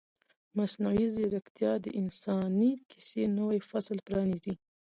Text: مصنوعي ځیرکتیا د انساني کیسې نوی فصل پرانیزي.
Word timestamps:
مصنوعي 0.57 1.05
ځیرکتیا 1.15 1.71
د 1.83 1.85
انساني 2.01 2.71
کیسې 2.89 3.23
نوی 3.37 3.59
فصل 3.69 3.97
پرانیزي. 4.07 4.55